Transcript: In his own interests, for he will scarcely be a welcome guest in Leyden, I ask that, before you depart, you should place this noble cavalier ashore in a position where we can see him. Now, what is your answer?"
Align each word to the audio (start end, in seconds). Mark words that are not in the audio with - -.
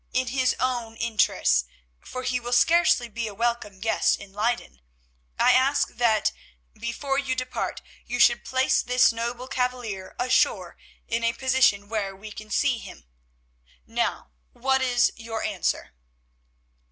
In 0.13 0.29
his 0.29 0.55
own 0.59 0.95
interests, 0.95 1.65
for 1.99 2.23
he 2.23 2.39
will 2.39 2.53
scarcely 2.53 3.07
be 3.07 3.27
a 3.27 3.35
welcome 3.35 3.79
guest 3.79 4.19
in 4.19 4.33
Leyden, 4.33 4.81
I 5.37 5.51
ask 5.51 5.89
that, 5.89 6.31
before 6.73 7.19
you 7.19 7.35
depart, 7.35 7.83
you 8.07 8.17
should 8.19 8.43
place 8.43 8.81
this 8.81 9.13
noble 9.13 9.47
cavalier 9.47 10.15
ashore 10.19 10.75
in 11.07 11.23
a 11.23 11.33
position 11.33 11.87
where 11.87 12.15
we 12.15 12.31
can 12.31 12.49
see 12.49 12.79
him. 12.79 13.05
Now, 13.85 14.31
what 14.53 14.81
is 14.81 15.11
your 15.17 15.43
answer?" 15.43 15.93